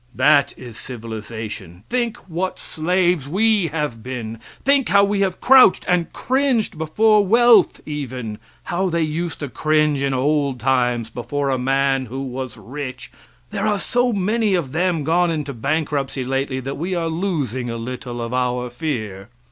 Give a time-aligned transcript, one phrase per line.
[0.15, 1.83] That is civilization.
[1.87, 4.39] Think what slaves we have been!
[4.65, 8.39] Think how we have crouched and cringed before wealth even!
[8.63, 13.11] How they used to cringe in old times before a man who was rich
[13.51, 17.77] there are so many of them gone into bankruptcy lately that we are losing a
[17.77, 19.29] little of our fear.